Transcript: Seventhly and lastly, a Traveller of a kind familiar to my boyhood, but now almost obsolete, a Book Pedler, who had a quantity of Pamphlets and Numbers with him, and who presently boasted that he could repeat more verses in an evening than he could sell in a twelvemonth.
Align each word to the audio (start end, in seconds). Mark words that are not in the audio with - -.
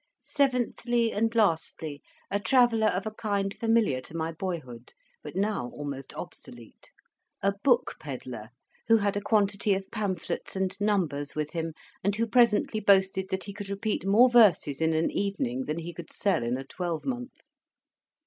Seventhly 0.25 1.11
and 1.11 1.35
lastly, 1.35 2.01
a 2.31 2.39
Traveller 2.39 2.87
of 2.87 3.05
a 3.05 3.11
kind 3.11 3.53
familiar 3.53 4.01
to 4.01 4.17
my 4.17 4.31
boyhood, 4.31 4.93
but 5.21 5.35
now 5.35 5.69
almost 5.75 6.11
obsolete, 6.15 6.89
a 7.43 7.53
Book 7.63 7.97
Pedler, 7.99 8.49
who 8.87 8.97
had 8.97 9.15
a 9.15 9.21
quantity 9.21 9.75
of 9.75 9.91
Pamphlets 9.91 10.55
and 10.55 10.75
Numbers 10.81 11.35
with 11.35 11.51
him, 11.51 11.75
and 12.03 12.15
who 12.15 12.25
presently 12.25 12.79
boasted 12.79 13.29
that 13.29 13.43
he 13.43 13.53
could 13.53 13.69
repeat 13.69 14.03
more 14.03 14.27
verses 14.27 14.81
in 14.81 14.95
an 14.95 15.11
evening 15.11 15.65
than 15.65 15.77
he 15.77 15.93
could 15.93 16.11
sell 16.11 16.41
in 16.41 16.57
a 16.57 16.63
twelvemonth. 16.63 17.37